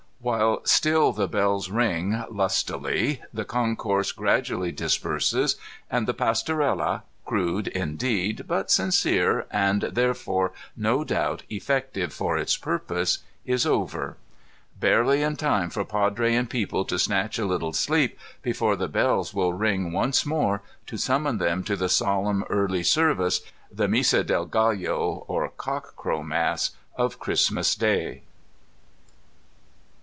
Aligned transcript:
While 0.23 0.61
still 0.65 1.13
the 1.13 1.27
bells 1.27 1.71
ring 1.71 2.23
lustily, 2.29 3.23
the 3.33 3.43
concourse 3.43 4.11
gradually 4.11 4.71
disperses, 4.71 5.55
and 5.89 6.05
the 6.07 6.13
Pastorday 6.13 7.01
crude, 7.25 7.67
indeed, 7.69 8.45
but 8.47 8.69
sincere, 8.69 9.47
and 9.49 9.81
therefore, 9.81 10.53
no 10.77 11.03
doubt, 11.03 11.41
effective 11.49 12.13
for 12.13 12.37
its 12.37 12.55
purpose, 12.55 13.17
is 13.47 13.65
over:— 13.65 14.15
barely 14.79 15.23
in 15.23 15.37
time 15.37 15.71
for 15.71 15.83
Padre 15.83 16.35
and 16.35 16.51
people 16.51 16.85
to 16.85 16.99
snatch 16.99 17.39
a 17.39 17.45
little 17.47 17.73
sleep 17.73 18.15
before 18.43 18.75
the 18.75 18.87
bells 18.87 19.33
will 19.33 19.53
ring 19.53 19.91
once 19.91 20.23
more, 20.23 20.61
to 20.85 20.97
smnmon 20.97 21.39
them 21.39 21.63
to 21.63 21.75
the 21.75 21.89
solemn 21.89 22.43
early 22.47 22.83
service 22.83 23.41
(the 23.71 23.87
Misa 23.87 24.23
dd 24.23 24.47
GaUo, 24.51 25.25
or 25.27 25.49
cock 25.49 25.95
crow 25.95 26.21
mass), 26.21 26.73
of 26.95 27.17
Christmas 27.17 27.73
Day. 27.73 28.21